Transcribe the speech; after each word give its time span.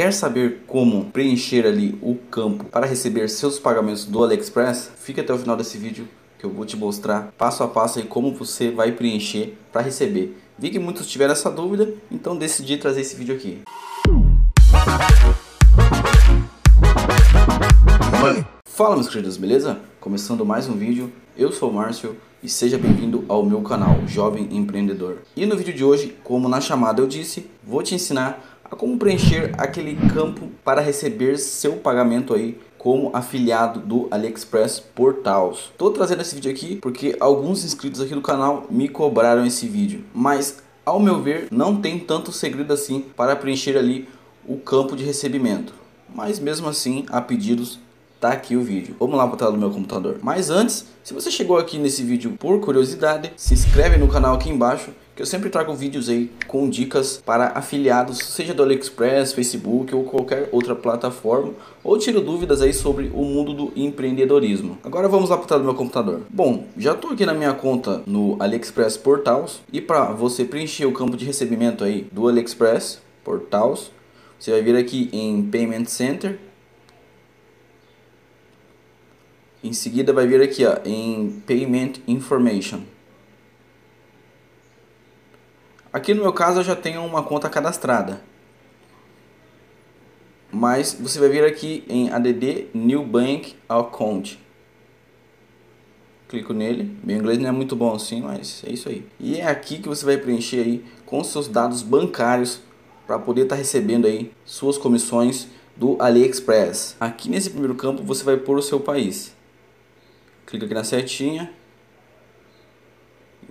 Quer 0.00 0.14
saber 0.14 0.62
como 0.66 1.10
preencher 1.10 1.66
ali 1.66 1.98
o 2.00 2.14
campo 2.14 2.64
para 2.64 2.86
receber 2.86 3.28
seus 3.28 3.58
pagamentos 3.58 4.06
do 4.06 4.24
AliExpress? 4.24 4.92
Fica 4.96 5.20
até 5.20 5.30
o 5.30 5.36
final 5.36 5.58
desse 5.58 5.76
vídeo 5.76 6.08
que 6.38 6.46
eu 6.46 6.48
vou 6.48 6.64
te 6.64 6.74
mostrar 6.74 7.30
passo 7.36 7.62
a 7.62 7.68
passo 7.68 7.98
aí 7.98 8.06
como 8.06 8.34
você 8.34 8.70
vai 8.70 8.92
preencher 8.92 9.58
para 9.70 9.82
receber. 9.82 10.34
Vi 10.58 10.70
que 10.70 10.78
muitos 10.78 11.06
tiveram 11.06 11.34
essa 11.34 11.50
dúvida, 11.50 11.92
então 12.10 12.34
decidi 12.34 12.78
trazer 12.78 13.02
esse 13.02 13.14
vídeo 13.14 13.34
aqui. 13.34 13.60
Fala 18.64 18.94
meus 18.94 19.08
queridos, 19.10 19.36
beleza? 19.36 19.80
Começando 20.00 20.46
mais 20.46 20.66
um 20.66 20.78
vídeo, 20.78 21.12
eu 21.36 21.52
sou 21.52 21.68
o 21.68 21.74
Márcio 21.74 22.16
e 22.42 22.48
seja 22.48 22.78
bem-vindo 22.78 23.26
ao 23.28 23.44
meu 23.44 23.60
canal 23.60 23.98
Jovem 24.06 24.48
Empreendedor. 24.50 25.18
E 25.36 25.44
no 25.44 25.58
vídeo 25.58 25.74
de 25.74 25.84
hoje, 25.84 26.16
como 26.24 26.48
na 26.48 26.58
chamada 26.58 27.02
eu 27.02 27.06
disse, 27.06 27.50
vou 27.62 27.82
te 27.82 27.94
ensinar 27.94 28.59
a 28.70 28.76
como 28.76 28.96
preencher 28.96 29.52
aquele 29.58 29.96
campo 30.08 30.48
para 30.64 30.80
receber 30.80 31.36
seu 31.38 31.74
pagamento 31.76 32.32
aí 32.32 32.58
como 32.78 33.10
afiliado 33.12 33.80
do 33.80 34.08
AliExpress 34.10 34.80
Portals. 34.80 35.70
Estou 35.72 35.90
trazendo 35.90 36.22
esse 36.22 36.34
vídeo 36.34 36.50
aqui 36.50 36.76
porque 36.76 37.16
alguns 37.18 37.64
inscritos 37.64 38.00
aqui 38.00 38.14
do 38.14 38.22
canal 38.22 38.66
me 38.70 38.88
cobraram 38.88 39.44
esse 39.44 39.66
vídeo, 39.66 40.04
mas 40.14 40.62
ao 40.86 41.00
meu 41.00 41.20
ver 41.20 41.48
não 41.50 41.76
tem 41.76 41.98
tanto 41.98 42.32
segredo 42.32 42.72
assim 42.72 43.04
para 43.16 43.36
preencher 43.36 43.76
ali 43.76 44.08
o 44.46 44.56
campo 44.56 44.96
de 44.96 45.04
recebimento. 45.04 45.74
Mas 46.14 46.38
mesmo 46.38 46.68
assim, 46.68 47.04
há 47.10 47.20
pedidos 47.20 47.78
tá 48.20 48.28
aqui 48.32 48.54
o 48.54 48.62
vídeo. 48.62 48.94
Vamos 49.00 49.16
lá 49.16 49.26
para 49.26 49.34
a 49.34 49.38
tela 49.38 49.52
do 49.52 49.58
meu 49.58 49.70
computador. 49.70 50.18
Mas 50.22 50.50
antes, 50.50 50.86
se 51.02 51.14
você 51.14 51.30
chegou 51.30 51.56
aqui 51.56 51.78
nesse 51.78 52.02
vídeo 52.02 52.36
por 52.38 52.60
curiosidade, 52.60 53.32
se 53.34 53.54
inscreve 53.54 53.96
no 53.96 54.08
canal 54.08 54.34
aqui 54.34 54.50
embaixo, 54.50 54.90
que 55.20 55.22
eu 55.22 55.26
sempre 55.26 55.50
trago 55.50 55.74
vídeos 55.74 56.08
aí 56.08 56.30
com 56.48 56.66
dicas 56.66 57.22
para 57.26 57.48
afiliados, 57.48 58.16
seja 58.16 58.54
do 58.54 58.62
AliExpress, 58.62 59.34
Facebook 59.34 59.94
ou 59.94 60.04
qualquer 60.04 60.48
outra 60.50 60.74
plataforma, 60.74 61.52
ou 61.84 61.98
tiro 61.98 62.22
dúvidas 62.22 62.62
aí 62.62 62.72
sobre 62.72 63.10
o 63.12 63.22
mundo 63.22 63.52
do 63.52 63.72
empreendedorismo. 63.76 64.78
Agora 64.82 65.08
vamos 65.08 65.28
lá 65.28 65.36
para 65.36 65.58
do 65.58 65.64
meu 65.64 65.74
computador. 65.74 66.22
Bom, 66.30 66.64
já 66.74 66.92
estou 66.92 67.10
aqui 67.10 67.26
na 67.26 67.34
minha 67.34 67.52
conta 67.52 68.02
no 68.06 68.34
AliExpress 68.40 68.96
Portals 68.96 69.60
e 69.70 69.78
para 69.78 70.06
você 70.06 70.42
preencher 70.42 70.86
o 70.86 70.92
campo 70.92 71.18
de 71.18 71.26
recebimento 71.26 71.84
aí 71.84 72.06
do 72.10 72.26
AliExpress 72.26 73.02
Portals, 73.22 73.90
você 74.38 74.52
vai 74.52 74.62
vir 74.62 74.74
aqui 74.74 75.10
em 75.12 75.42
Payment 75.42 75.84
Center 75.84 76.38
Em 79.62 79.74
seguida 79.74 80.10
vai 80.10 80.26
vir 80.26 80.40
aqui 80.40 80.64
ó, 80.64 80.78
em 80.86 81.42
Payment 81.46 82.00
Information. 82.08 82.80
Aqui 85.92 86.14
no 86.14 86.22
meu 86.22 86.32
caso 86.32 86.60
eu 86.60 86.64
já 86.64 86.76
tenho 86.76 87.04
uma 87.04 87.22
conta 87.22 87.48
cadastrada. 87.48 88.20
Mas 90.52 90.96
você 90.98 91.18
vai 91.18 91.28
vir 91.28 91.44
aqui 91.44 91.84
em 91.88 92.10
ADD 92.10 92.68
New 92.74 93.04
Bank 93.04 93.56
Account. 93.68 94.38
Clico 96.28 96.52
nele. 96.52 96.96
Meu 97.02 97.16
inglês 97.16 97.38
não 97.38 97.48
é 97.48 97.52
muito 97.52 97.74
bom 97.74 97.94
assim, 97.94 98.22
mas 98.22 98.62
é 98.66 98.72
isso 98.72 98.88
aí. 98.88 99.04
E 99.18 99.40
é 99.40 99.46
aqui 99.46 99.78
que 99.78 99.88
você 99.88 100.04
vai 100.04 100.16
preencher 100.16 100.60
aí 100.60 100.84
com 101.06 101.22
seus 101.24 101.48
dados 101.48 101.82
bancários 101.82 102.60
para 103.06 103.18
poder 103.18 103.42
estar 103.42 103.56
tá 103.56 103.58
recebendo 103.58 104.06
aí 104.06 104.32
suas 104.44 104.78
comissões 104.78 105.48
do 105.76 105.96
AliExpress. 106.00 106.96
Aqui 107.00 107.28
nesse 107.28 107.50
primeiro 107.50 107.74
campo 107.74 108.02
você 108.02 108.22
vai 108.22 108.36
pôr 108.36 108.58
o 108.58 108.62
seu 108.62 108.78
país 108.80 109.34
clica 110.50 110.64
aqui 110.64 110.74
na 110.74 110.84
setinha 110.84 111.52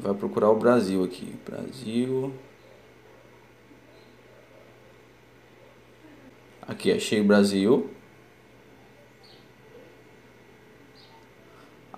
vai 0.00 0.14
procurar 0.14 0.50
o 0.50 0.56
Brasil 0.56 1.02
aqui. 1.02 1.34
Brasil. 1.44 2.32
Aqui, 6.62 6.92
achei 6.92 7.20
o 7.20 7.24
Brasil. 7.24 7.90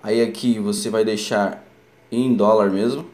Aí 0.01 0.21
aqui 0.21 0.59
você 0.59 0.89
vai 0.89 1.03
deixar 1.03 1.65
em 2.11 2.33
dólar 2.33 2.69
mesmo, 2.69 3.05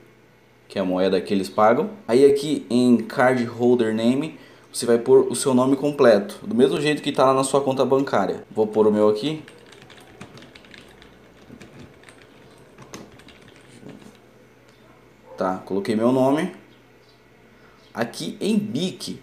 que 0.68 0.78
é 0.78 0.81
a 0.81 0.85
moeda 0.85 1.19
que 1.19 1.34
eles 1.34 1.50
pagam. 1.50 1.90
Aí 2.07 2.25
aqui 2.25 2.66
em 2.69 2.97
Card 2.97 3.44
Holder 3.44 3.94
Name, 3.94 4.38
você 4.72 4.85
vai 4.85 4.97
pôr 4.97 5.28
o 5.29 5.35
seu 5.35 5.53
nome 5.53 5.75
completo, 5.75 6.40
do 6.45 6.53
mesmo 6.53 6.79
jeito 6.79 7.01
que 7.01 7.09
está 7.09 7.25
lá 7.25 7.34
na 7.34 7.44
sua 7.44 7.62
conta 7.62 7.84
bancária. 7.84 8.45
Vou 8.51 8.68
pôr 8.68 8.85
o 8.85 8.91
meu 8.91 9.09
aqui, 9.09 9.41
tá? 15.45 15.61
Coloquei 15.63 15.95
meu 15.95 16.11
nome. 16.11 16.51
Aqui 17.94 18.35
em 18.41 18.57
BIC 18.57 19.19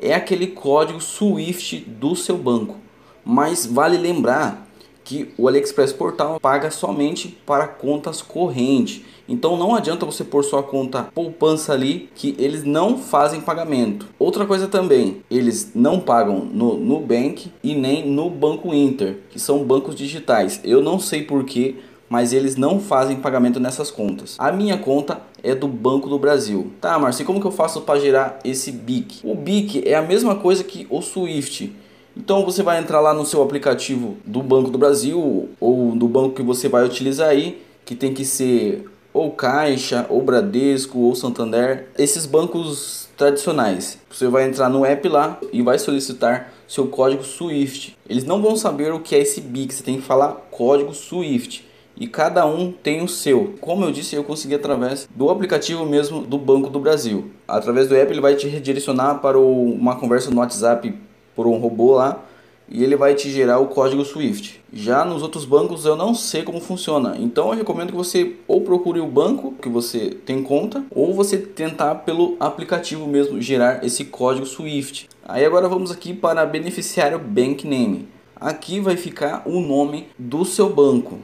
é 0.00 0.14
aquele 0.14 0.46
código 0.46 1.00
SWIFT 1.00 1.80
do 1.80 2.14
seu 2.14 2.38
banco. 2.38 2.76
Mas 3.24 3.66
vale 3.66 3.98
lembrar 3.98 4.68
que 5.02 5.34
o 5.36 5.48
AliExpress 5.48 5.92
Portal 5.92 6.40
paga 6.40 6.70
somente 6.70 7.28
para 7.44 7.66
contas 7.66 8.22
correntes. 8.22 9.02
Então 9.28 9.56
não 9.56 9.74
adianta 9.74 10.06
você 10.06 10.22
pôr 10.22 10.42
sua 10.44 10.62
conta 10.62 11.08
poupança 11.14 11.72
ali 11.72 12.08
que 12.14 12.34
eles 12.38 12.64
não 12.64 12.96
fazem 12.96 13.40
pagamento. 13.40 14.06
Outra 14.18 14.46
coisa 14.46 14.68
também, 14.68 15.22
eles 15.30 15.72
não 15.74 16.00
pagam 16.00 16.40
no 16.40 16.76
Nubank 16.76 17.52
e 17.62 17.74
nem 17.74 18.08
no 18.08 18.30
Banco 18.30 18.72
Inter, 18.72 19.18
que 19.28 19.38
são 19.38 19.64
bancos 19.64 19.94
digitais. 19.94 20.60
Eu 20.64 20.82
não 20.82 20.98
sei 20.98 21.22
porquê, 21.22 21.76
mas 22.14 22.32
eles 22.32 22.54
não 22.54 22.78
fazem 22.78 23.16
pagamento 23.16 23.58
nessas 23.58 23.90
contas. 23.90 24.36
A 24.38 24.52
minha 24.52 24.78
conta 24.78 25.20
é 25.42 25.52
do 25.52 25.66
Banco 25.66 26.08
do 26.08 26.16
Brasil. 26.16 26.70
Tá, 26.80 26.96
Marcio, 26.96 27.26
como 27.26 27.40
que 27.40 27.46
eu 27.48 27.50
faço 27.50 27.80
para 27.80 27.98
gerar 27.98 28.38
esse 28.44 28.70
BIC? 28.70 29.22
O 29.24 29.34
BIC 29.34 29.82
é 29.84 29.96
a 29.96 30.02
mesma 30.02 30.36
coisa 30.36 30.62
que 30.62 30.86
o 30.88 31.02
SWIFT. 31.02 31.74
Então 32.16 32.44
você 32.44 32.62
vai 32.62 32.78
entrar 32.78 33.00
lá 33.00 33.12
no 33.12 33.26
seu 33.26 33.42
aplicativo 33.42 34.16
do 34.24 34.40
Banco 34.44 34.70
do 34.70 34.78
Brasil 34.78 35.48
ou 35.58 35.96
do 35.96 36.06
banco 36.06 36.36
que 36.36 36.42
você 36.42 36.68
vai 36.68 36.84
utilizar 36.84 37.30
aí, 37.30 37.60
que 37.84 37.96
tem 37.96 38.14
que 38.14 38.24
ser 38.24 38.88
ou 39.12 39.32
Caixa, 39.32 40.06
ou 40.08 40.22
Bradesco, 40.22 41.00
ou 41.00 41.16
Santander, 41.16 41.88
esses 41.98 42.26
bancos 42.26 43.08
tradicionais. 43.16 43.98
Você 44.08 44.28
vai 44.28 44.44
entrar 44.44 44.68
no 44.68 44.86
app 44.86 45.08
lá 45.08 45.40
e 45.52 45.62
vai 45.62 45.80
solicitar 45.80 46.52
seu 46.68 46.86
código 46.86 47.24
SWIFT. 47.24 47.96
Eles 48.08 48.22
não 48.22 48.40
vão 48.40 48.54
saber 48.54 48.92
o 48.92 49.00
que 49.00 49.16
é 49.16 49.18
esse 49.18 49.40
BIC, 49.40 49.74
você 49.74 49.82
tem 49.82 49.96
que 49.96 50.02
falar 50.02 50.46
código 50.52 50.94
SWIFT 50.94 51.73
e 51.96 52.06
cada 52.06 52.44
um 52.46 52.72
tem 52.72 53.02
o 53.02 53.08
seu. 53.08 53.54
Como 53.60 53.84
eu 53.84 53.92
disse, 53.92 54.16
eu 54.16 54.24
consegui 54.24 54.54
através 54.54 55.08
do 55.14 55.30
aplicativo 55.30 55.86
mesmo 55.86 56.22
do 56.22 56.38
Banco 56.38 56.70
do 56.70 56.80
Brasil. 56.80 57.30
Através 57.46 57.88
do 57.88 57.96
app 57.96 58.12
ele 58.12 58.20
vai 58.20 58.34
te 58.34 58.48
redirecionar 58.48 59.20
para 59.20 59.38
uma 59.38 59.96
conversa 59.96 60.30
no 60.30 60.40
WhatsApp 60.40 60.94
por 61.34 61.46
um 61.46 61.58
robô 61.58 61.94
lá 61.94 62.22
e 62.68 62.82
ele 62.82 62.96
vai 62.96 63.14
te 63.14 63.30
gerar 63.30 63.58
o 63.58 63.66
código 63.66 64.04
Swift. 64.04 64.60
Já 64.72 65.04
nos 65.04 65.22
outros 65.22 65.44
bancos 65.44 65.84
eu 65.84 65.96
não 65.96 66.14
sei 66.14 66.42
como 66.42 66.60
funciona, 66.60 67.16
então 67.18 67.48
eu 67.48 67.58
recomendo 67.58 67.90
que 67.90 67.96
você 67.96 68.36
ou 68.48 68.62
procure 68.62 69.00
o 69.00 69.06
banco 69.06 69.52
que 69.60 69.68
você 69.68 70.10
tem 70.10 70.42
conta 70.42 70.84
ou 70.90 71.12
você 71.12 71.38
tentar 71.38 71.96
pelo 71.96 72.36
aplicativo 72.40 73.06
mesmo 73.06 73.40
gerar 73.40 73.84
esse 73.84 74.04
código 74.06 74.46
Swift. 74.46 75.08
Aí 75.26 75.44
agora 75.44 75.68
vamos 75.68 75.90
aqui 75.90 76.12
para 76.12 76.46
beneficiário 76.46 77.18
Bank 77.18 77.66
Name. 77.66 78.08
Aqui 78.36 78.80
vai 78.80 78.96
ficar 78.96 79.42
o 79.46 79.60
nome 79.60 80.08
do 80.18 80.44
seu 80.44 80.68
banco. 80.68 81.18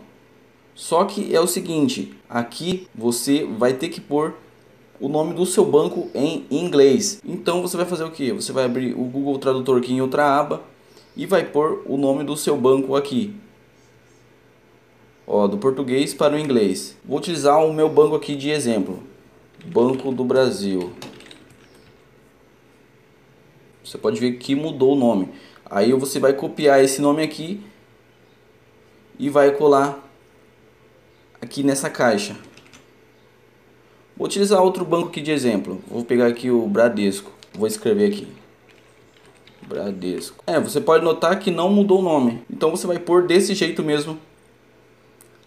Só 0.81 1.05
que 1.05 1.37
é 1.37 1.39
o 1.39 1.47
seguinte, 1.47 2.15
aqui 2.27 2.89
você 2.95 3.45
vai 3.45 3.75
ter 3.75 3.91
que 3.91 4.01
pôr 4.01 4.33
o 4.99 5.11
nome 5.11 5.35
do 5.35 5.45
seu 5.45 5.63
banco 5.63 6.09
em 6.15 6.47
inglês. 6.51 7.21
Então 7.23 7.61
você 7.61 7.77
vai 7.77 7.85
fazer 7.85 8.03
o 8.03 8.11
que? 8.11 8.33
Você 8.33 8.51
vai 8.51 8.65
abrir 8.65 8.95
o 8.95 9.05
Google 9.05 9.39
Tradutor 9.39 9.77
aqui 9.77 9.93
em 9.93 10.01
outra 10.01 10.39
aba 10.39 10.63
e 11.15 11.27
vai 11.27 11.45
pôr 11.45 11.83
o 11.85 11.99
nome 11.99 12.25
do 12.25 12.35
seu 12.35 12.57
banco 12.57 12.97
aqui. 12.97 13.37
Ó, 15.27 15.47
do 15.47 15.59
português 15.59 16.15
para 16.15 16.35
o 16.35 16.39
inglês. 16.39 16.97
Vou 17.05 17.19
utilizar 17.19 17.62
o 17.62 17.75
meu 17.75 17.91
banco 17.91 18.17
aqui 18.17 18.35
de 18.35 18.49
exemplo. 18.49 19.03
Banco 19.67 20.11
do 20.11 20.25
Brasil. 20.25 20.95
Você 23.85 23.99
pode 23.99 24.19
ver 24.19 24.38
que 24.38 24.55
mudou 24.55 24.94
o 24.94 24.99
nome. 24.99 25.29
Aí 25.67 25.93
você 25.93 26.19
vai 26.19 26.33
copiar 26.33 26.83
esse 26.83 27.03
nome 27.03 27.23
aqui 27.23 27.62
e 29.19 29.29
vai 29.29 29.50
colar 29.50 30.10
aqui 31.40 31.62
nessa 31.62 31.88
caixa. 31.88 32.37
Vou 34.16 34.26
utilizar 34.26 34.62
outro 34.62 34.84
banco 34.84 35.08
aqui 35.08 35.20
de 35.20 35.31
exemplo. 35.31 35.81
Vou 35.88 36.04
pegar 36.04 36.26
aqui 36.26 36.50
o 36.50 36.66
Bradesco. 36.66 37.32
Vou 37.54 37.66
escrever 37.66 38.12
aqui. 38.12 38.28
Bradesco. 39.66 40.42
É, 40.46 40.60
você 40.60 40.81
pode 40.81 41.04
notar 41.04 41.38
que 41.38 41.50
não 41.50 41.70
mudou 41.70 42.00
o 42.00 42.02
nome. 42.02 42.42
Então 42.50 42.70
você 42.70 42.87
vai 42.87 42.98
pôr 42.98 43.26
desse 43.26 43.54
jeito 43.54 43.82
mesmo 43.82 44.19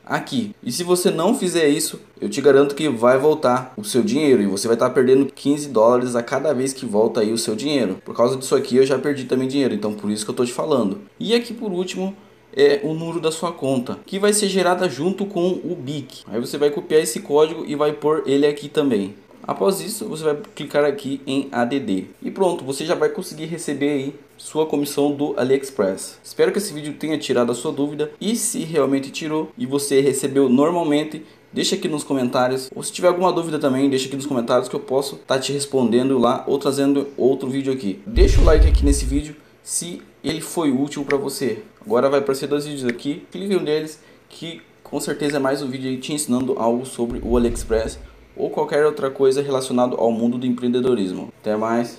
aqui. 0.05 0.55
E 0.61 0.71
se 0.71 0.83
você 0.83 1.09
não 1.09 1.33
fizer 1.33 1.67
isso, 1.67 1.99
eu 2.19 2.29
te 2.29 2.41
garanto 2.41 2.75
que 2.75 2.89
vai 2.89 3.17
voltar 3.17 3.73
o 3.77 3.83
seu 3.83 4.03
dinheiro 4.03 4.41
e 4.41 4.47
você 4.47 4.67
vai 4.67 4.75
estar 4.75 4.89
perdendo 4.89 5.25
15 5.25 5.69
dólares 5.69 6.15
a 6.15 6.23
cada 6.23 6.53
vez 6.53 6.73
que 6.73 6.85
volta 6.85 7.21
aí 7.21 7.31
o 7.31 7.37
seu 7.37 7.55
dinheiro. 7.55 7.97
Por 8.03 8.15
causa 8.15 8.37
disso 8.37 8.55
aqui 8.55 8.75
eu 8.75 8.85
já 8.85 8.99
perdi 8.99 9.25
também 9.25 9.47
dinheiro, 9.47 9.73
então 9.73 9.93
por 9.93 10.11
isso 10.11 10.25
que 10.25 10.29
eu 10.29 10.33
estou 10.33 10.45
te 10.45 10.53
falando. 10.53 11.01
E 11.19 11.33
aqui 11.33 11.53
por 11.53 11.71
último, 11.71 12.15
é 12.55 12.81
o 12.83 12.93
número 12.93 13.19
da 13.19 13.31
sua 13.31 13.51
conta, 13.51 13.99
que 14.05 14.19
vai 14.19 14.33
ser 14.33 14.47
gerada 14.47 14.89
junto 14.89 15.25
com 15.25 15.59
o 15.63 15.75
BIC. 15.75 16.23
Aí 16.27 16.39
você 16.39 16.57
vai 16.57 16.69
copiar 16.69 17.01
esse 17.01 17.19
código 17.19 17.63
e 17.65 17.75
vai 17.75 17.93
pôr 17.93 18.23
ele 18.25 18.45
aqui 18.45 18.69
também. 18.69 19.15
Após 19.45 19.81
isso, 19.81 20.07
você 20.07 20.23
vai 20.23 20.37
clicar 20.55 20.85
aqui 20.85 21.21
em 21.27 21.49
ADD. 21.51 22.05
E 22.21 22.31
pronto, 22.31 22.63
você 22.63 22.85
já 22.85 22.95
vai 22.95 23.09
conseguir 23.09 23.45
receber 23.45 23.89
aí 23.89 24.15
sua 24.37 24.65
comissão 24.65 25.11
do 25.11 25.33
AliExpress. 25.37 26.17
Espero 26.23 26.51
que 26.51 26.57
esse 26.57 26.73
vídeo 26.73 26.93
tenha 26.93 27.17
tirado 27.17 27.51
a 27.51 27.55
sua 27.55 27.71
dúvida 27.71 28.11
e 28.19 28.35
se 28.35 28.59
realmente 28.59 29.11
tirou 29.11 29.51
e 29.57 29.65
você 29.65 29.99
recebeu 29.99 30.47
normalmente, 30.47 31.25
deixa 31.51 31.75
aqui 31.75 31.89
nos 31.89 32.05
comentários. 32.05 32.69
Ou 32.73 32.81
se 32.81 32.91
tiver 32.91 33.09
alguma 33.09 33.33
dúvida 33.33 33.59
também, 33.59 33.89
deixa 33.89 34.07
aqui 34.07 34.15
nos 34.15 34.25
comentários 34.25 34.69
que 34.69 34.75
eu 34.75 34.79
posso 34.79 35.15
estar 35.15 35.35
tá 35.35 35.39
te 35.39 35.51
respondendo 35.51 36.17
lá 36.17 36.45
ou 36.47 36.57
trazendo 36.57 37.07
outro 37.17 37.49
vídeo 37.49 37.73
aqui. 37.73 37.99
Deixa 38.07 38.39
o 38.39 38.45
like 38.45 38.67
aqui 38.67 38.85
nesse 38.85 39.05
vídeo 39.05 39.35
se 39.63 40.01
ele 40.23 40.41
foi 40.41 40.71
útil 40.71 41.05
para 41.05 41.17
você. 41.17 41.63
Agora 41.83 42.09
vai 42.09 42.19
aparecer 42.19 42.47
dois 42.47 42.65
vídeos 42.65 42.85
aqui, 42.85 43.25
clique 43.31 43.53
em 43.53 43.57
um 43.57 43.63
deles 43.63 43.99
que 44.29 44.61
com 44.83 44.99
certeza 44.99 45.37
é 45.37 45.39
mais 45.39 45.61
um 45.61 45.69
vídeo 45.69 45.99
te 45.99 46.13
ensinando 46.13 46.53
algo 46.59 46.85
sobre 46.85 47.19
o 47.23 47.35
AliExpress 47.37 47.97
ou 48.35 48.49
qualquer 48.49 48.85
outra 48.85 49.09
coisa 49.09 49.41
relacionada 49.41 49.95
ao 49.95 50.11
mundo 50.11 50.37
do 50.37 50.45
empreendedorismo. 50.45 51.33
Até 51.41 51.55
mais! 51.55 51.97